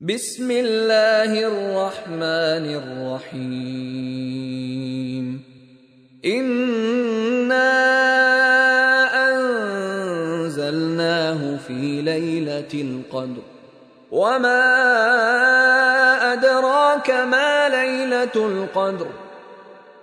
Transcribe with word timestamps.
بسم 0.00 0.50
الله 0.50 1.46
الرحمن 1.46 2.66
الرحيم. 3.30 3.44
إنا 6.24 7.70
أنزلناه 10.44 11.56
في 11.56 12.02
ليلة 12.02 12.74
القدر. 12.74 13.42
وما 14.10 14.62
أدراك 16.32 17.10
ما 17.10 17.68
ليلة 17.68 18.46
القدر. 18.48 19.08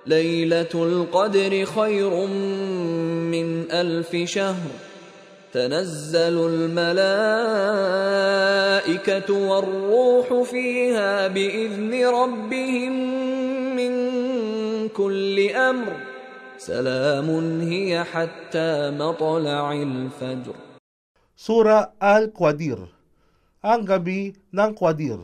ليلة 0.05 0.69
القدر 0.73 1.65
خير 1.65 2.25
من 3.31 3.71
ألف 3.71 4.15
شهر. 4.15 4.90
تنزل 5.56 6.36
الملائكة 6.36 6.88
والروح 9.32 10.28
فيها 10.50 11.28
بإذن 11.28 11.92
ربهم 12.04 12.92
من 13.76 13.92
كل 14.88 15.50
أمر 15.50 15.92
سلام 16.58 17.28
هي 17.60 18.04
حتى 18.04 18.90
مطلع 18.90 19.72
الفجر 19.72 20.56
Sura 21.36 21.92
Al-Qadir 22.00 22.80
Ang 23.60 23.84
gabi 23.84 24.32
ng 24.56 24.72
Qadir 24.72 25.20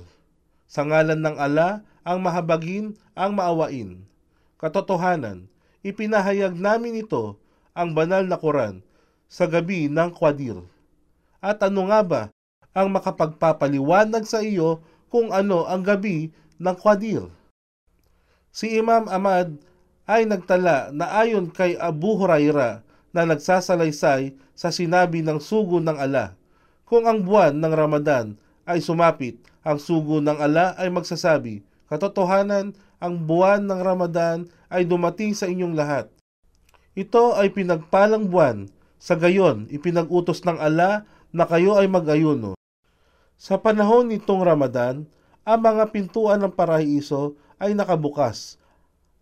Sa 0.68 0.84
ngalan 0.84 1.20
ng 1.20 1.36
ala, 1.40 1.84
ang 2.04 2.20
mahabagin, 2.20 2.96
ang 3.16 3.32
maawain. 3.36 4.04
Katotohanan, 4.60 5.48
ipinahayag 5.84 6.56
namin 6.56 7.00
ito, 7.00 7.36
ang 7.72 7.96
banal 7.96 8.24
na 8.24 8.36
Quran, 8.36 8.84
sa 9.27 9.45
gabi 9.47 9.91
ng 9.91 10.09
Qadir. 10.15 10.63
At 11.43 11.61
ano 11.63 11.87
nga 11.91 12.01
ba 12.03 12.21
ang 12.71 12.91
makapagpapaliwanag 12.91 14.23
sa 14.25 14.41
iyo 14.41 14.81
kung 15.11 15.31
ano 15.31 15.67
ang 15.67 15.83
gabi 15.83 16.31
ng 16.57 16.75
Qadir? 16.75 17.27
Si 18.51 18.73
Imam 18.73 19.05
Ahmad 19.05 19.53
ay 20.07 20.23
nagtala 20.25 20.89
na 20.95 21.11
ayon 21.19 21.51
kay 21.51 21.75
Abu 21.77 22.15
Huraira 22.15 22.81
na 23.11 23.27
nagsasalaysay 23.27 24.33
sa 24.57 24.71
sinabi 24.71 25.21
ng 25.21 25.37
sugo 25.37 25.77
ng 25.83 25.99
ala. 25.99 26.33
Kung 26.87 27.05
ang 27.05 27.21
buwan 27.21 27.59
ng 27.59 27.73
Ramadan 27.75 28.39
ay 28.63 28.79
sumapit, 28.79 29.37
ang 29.67 29.77
sugo 29.77 30.23
ng 30.23 30.39
ala 30.39 30.73
ay 30.79 30.87
magsasabi, 30.87 31.59
Katotohanan, 31.91 32.75
ang 32.97 33.13
buwan 33.27 33.67
ng 33.67 33.79
Ramadan 33.83 34.47
ay 34.71 34.87
dumating 34.87 35.35
sa 35.35 35.47
inyong 35.47 35.75
lahat. 35.75 36.07
Ito 36.97 37.37
ay 37.37 37.53
pinagpalang 37.53 38.31
buwan, 38.31 38.71
sa 38.97 39.13
gayon 39.17 39.69
ipinag-utos 39.69 40.41
ng 40.45 40.57
ala 40.57 41.05
na 41.29 41.45
kayo 41.45 41.77
ay 41.77 41.85
mag-ayuno. 41.85 42.57
Sa 43.37 43.61
panahon 43.61 44.09
nitong 44.09 44.41
Ramadan, 44.41 45.05
ang 45.47 45.59
mga 45.61 45.93
pintuan 45.93 46.41
ng 46.41 46.53
paraiso 46.53 47.37
ay 47.61 47.77
nakabukas. 47.77 48.57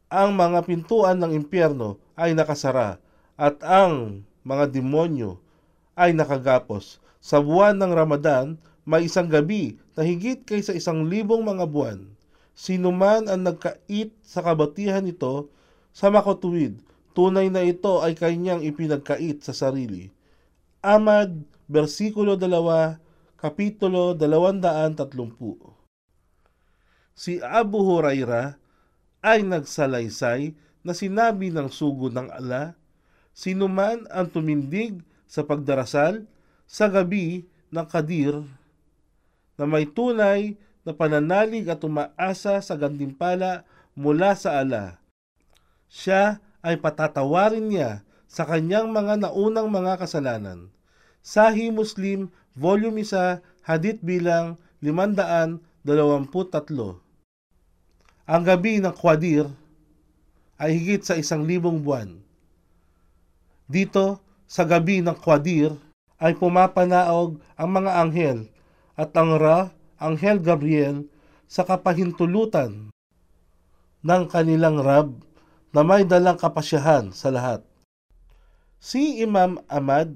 Ang 0.08 0.40
mga 0.40 0.64
pintuan 0.64 1.20
ng 1.20 1.36
impyerno 1.36 2.00
ay 2.16 2.31
nakasara 2.31 2.98
at 3.36 3.59
ang 3.62 4.23
mga 4.48 4.72
demonyo 4.72 5.38
ay 6.00 6.16
nakagapos. 6.16 7.03
Sa 7.20 7.42
buwan 7.42 7.76
ng 7.76 7.92
Ramadan, 7.92 8.56
may 8.86 9.09
isang 9.09 9.28
gabi 9.28 9.81
na 9.98 10.06
higit 10.06 10.46
kaysa 10.46 10.78
isang 10.78 11.09
libong 11.09 11.42
mga 11.42 11.66
buwan. 11.66 12.06
Sino 12.56 12.94
man 12.94 13.28
ang 13.28 13.44
nagkait 13.44 14.14
sa 14.23 14.40
kabatihan 14.40 15.03
nito 15.03 15.52
sa 15.92 16.08
makatuwid, 16.08 16.80
tunay 17.16 17.47
na 17.47 17.63
ito 17.63 18.03
ay 18.03 18.13
kanyang 18.13 18.59
ipinagkait 18.61 19.39
sa 19.39 19.55
sarili. 19.55 20.11
Amad, 20.83 21.47
versikulo 21.72 22.35
2, 22.35 23.39
kapitulo 23.39 24.11
230. 24.13 25.72
Si 27.16 27.39
Abu 27.39 27.80
Huraira 27.80 28.59
ay 29.23 29.47
nagsalaysay 29.47 30.52
na 30.83 30.91
sinabi 30.91 31.49
ng 31.49 31.72
sugo 31.72 32.11
ng 32.11 32.27
ala, 32.30 32.75
sino 33.31 33.72
man 33.72 34.03
ang 34.11 34.28
tumindig 34.28 35.00
sa 35.25 35.47
pagdarasal 35.47 36.28
sa 36.67 36.91
gabi 36.91 37.47
ng 37.72 37.88
Kadir 37.88 38.44
na 39.56 39.63
may 39.63 39.88
tunay 39.88 40.59
na 40.85 40.91
pananalig 40.94 41.66
at 41.72 41.81
umaasa 41.81 42.61
sa 42.61 42.75
gantimpala 42.78 43.66
mula 43.97 44.35
sa 44.38 44.61
ala. 44.61 45.00
Siya 45.90 46.44
ay 46.66 46.81
patatawarin 46.81 47.70
niya 47.70 48.02
sa 48.26 48.50
kanyang 48.50 48.90
mga 48.90 49.22
naunang 49.22 49.70
mga 49.70 50.02
kasalanan. 50.02 50.74
Sahih 51.22 51.70
Muslim, 51.70 52.34
Volume 52.58 53.06
1, 53.06 53.46
Hadith 53.62 54.02
bilang 54.02 54.58
523. 54.81 55.53
Ang 58.26 58.42
gabi 58.42 58.81
ng 58.81 58.96
Qadir 58.98 59.46
ay 60.58 60.74
higit 60.74 61.06
sa 61.06 61.14
isang 61.14 61.46
libong 61.46 61.86
buwan. 61.86 62.18
Dito, 63.70 64.18
sa 64.50 64.66
gabi 64.66 65.06
ng 65.06 65.14
Qadir, 65.22 65.78
ay 66.18 66.34
pumapanaog 66.34 67.38
ang 67.53 67.70
mga 67.70 67.92
anghel 68.02 68.40
at 68.96 69.12
ang 69.14 69.36
Ra, 69.36 69.70
Anghel 70.00 70.40
Gabriel, 70.40 71.06
sa 71.46 71.68
kapahintulutan 71.68 72.90
ng 74.02 74.24
kanilang 74.32 74.80
Rab 74.80 75.14
na 75.75 75.84
may 75.84 76.08
dalang 76.08 76.40
kapasyahan 76.40 77.12
sa 77.12 77.28
lahat. 77.28 77.59
Si 78.80 79.19
Imam 79.19 79.59
Ahmad 79.68 80.16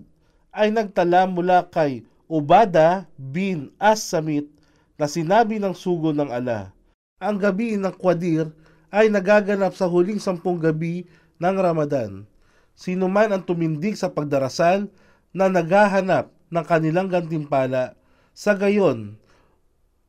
ay 0.56 0.72
nagtala 0.72 1.28
mula 1.28 1.68
kay 1.68 2.08
Ubada 2.32 3.12
bin 3.20 3.76
As-Samit 3.76 4.48
na 4.96 5.12
sinabi 5.12 5.60
ng 5.60 5.76
sugo 5.76 6.16
ng 6.16 6.32
ala. 6.32 6.72
Ang 7.20 7.36
gabi 7.44 7.76
ng 7.76 7.92
Qadir 7.92 8.56
ay 8.88 9.12
nagaganap 9.12 9.76
sa 9.76 9.92
huling 9.92 10.24
sampung 10.24 10.56
gabi 10.56 11.04
ng 11.44 11.56
Ramadan. 11.60 12.24
Sino 12.72 13.12
man 13.12 13.36
ang 13.36 13.44
tumindig 13.44 14.00
sa 14.00 14.08
pagdarasal 14.08 14.88
na 15.36 15.52
naghahanap 15.52 16.32
ng 16.56 16.64
kanilang 16.64 17.12
gantimpala, 17.12 18.00
sa 18.32 18.56
gayon, 18.56 19.20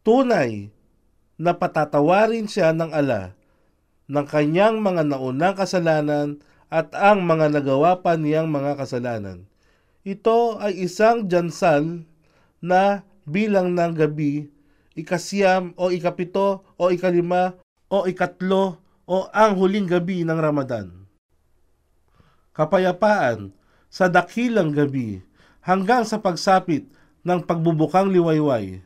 tunay 0.06 0.70
na 1.34 1.58
patatawarin 1.58 2.46
siya 2.46 2.70
ng 2.70 2.94
ala 2.94 3.39
ng 4.10 4.26
kanyang 4.26 4.82
mga 4.82 5.06
naunang 5.06 5.54
kasalanan 5.54 6.42
at 6.66 6.90
ang 6.98 7.22
mga 7.22 7.54
nagawa 7.54 8.02
pa 8.02 8.18
niyang 8.18 8.50
mga 8.50 8.74
kasalanan. 8.74 9.46
Ito 10.02 10.58
ay 10.58 10.82
isang 10.82 11.30
jansal 11.30 12.02
na 12.58 13.06
bilang 13.22 13.78
ng 13.78 13.94
gabi, 13.94 14.50
ikasyam 14.98 15.78
o 15.78 15.94
ikapito 15.94 16.66
o 16.74 16.90
ikalima 16.90 17.54
o 17.86 18.10
ikatlo 18.10 18.82
o 19.06 19.30
ang 19.30 19.54
huling 19.54 19.86
gabi 19.86 20.26
ng 20.26 20.38
Ramadan. 20.38 20.90
Kapayapaan 22.50 23.54
sa 23.86 24.10
dakilang 24.10 24.74
gabi 24.74 25.22
hanggang 25.62 26.02
sa 26.02 26.18
pagsapit 26.18 26.90
ng 27.22 27.46
pagbubukang 27.46 28.10
liwayway. 28.10 28.82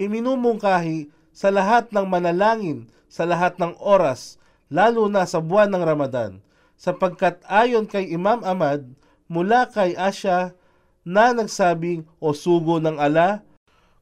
Iminumungkahi 0.00 1.19
sa 1.30 1.48
lahat 1.50 1.90
ng 1.94 2.06
manalangin 2.06 2.90
sa 3.10 3.26
lahat 3.26 3.58
ng 3.58 3.74
oras, 3.82 4.38
lalo 4.70 5.10
na 5.10 5.26
sa 5.26 5.42
buwan 5.42 5.74
ng 5.74 5.82
Ramadan, 5.82 6.38
sapagkat 6.78 7.42
ayon 7.50 7.90
kay 7.90 8.06
Imam 8.06 8.40
Ahmad, 8.46 8.86
mula 9.26 9.66
kay 9.66 9.98
Asya 9.98 10.54
na 11.02 11.34
nagsabing 11.34 12.06
o 12.22 12.30
sugo 12.30 12.78
ng 12.78 12.96
ala, 12.96 13.42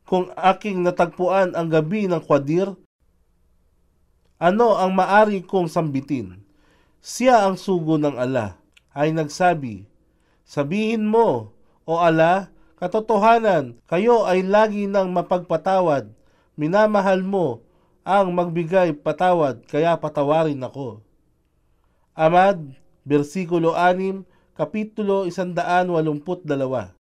kung 0.05 0.29
aking 0.37 0.85
natagpuan 0.85 1.57
ang 1.57 1.73
gabi 1.73 2.05
ng 2.05 2.21
Qadir, 2.21 2.77
ano 4.39 4.79
ang 4.79 4.95
maari 4.95 5.43
kong 5.43 5.67
sambitin? 5.73 6.45
Siya 7.01 7.49
ang 7.49 7.57
sugo 7.57 7.97
ng 7.97 8.15
ala, 8.15 8.61
ay 8.93 9.17
nagsabi, 9.17 9.89
Sabihin 10.49 11.05
mo, 11.09 11.53
o 11.85 12.01
ala, 12.01 12.53
katotohanan, 12.81 13.77
kayo 13.89 14.25
ay 14.25 14.45
lagi 14.45 14.89
nang 14.89 15.13
mapagpatawad, 15.13 16.09
minamahal 16.59 17.23
mo 17.23 17.63
ang 18.03 18.35
magbigay 18.35 18.99
patawad, 18.99 19.63
kaya 19.71 19.95
patawarin 19.95 20.59
ako. 20.59 20.99
Amad, 22.19 22.75
versikulo 23.07 23.79
6, 23.79 24.27
kapitulo 24.59 25.23
182. 25.31 26.98